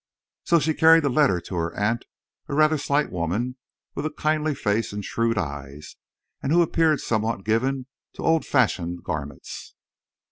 So 0.45 0.57
she 0.57 0.73
carried 0.73 1.03
the 1.03 1.09
letter 1.11 1.39
to 1.41 1.55
her 1.57 1.77
aunt, 1.79 2.05
a 2.47 2.55
rather 2.55 2.79
slight 2.79 3.11
woman 3.11 3.57
with 3.93 4.03
a 4.03 4.09
kindly 4.09 4.55
face 4.55 4.91
and 4.91 5.05
shrewd 5.05 5.37
eyes, 5.37 5.95
and 6.41 6.51
who 6.51 6.63
appeared 6.63 7.01
somewhat 7.01 7.45
given 7.45 7.85
to 8.13 8.23
old 8.23 8.43
fashioned 8.43 9.03
garments. 9.03 9.75